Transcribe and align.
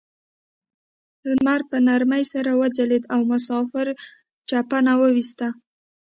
لمر 1.35 1.61
په 1.69 1.77
نرمۍ 1.87 2.23
سره 2.33 2.51
وځلید 2.61 3.03
او 3.13 3.19
مسافر 3.31 3.87
چپن 4.49 4.85
وویسته. 5.01 5.47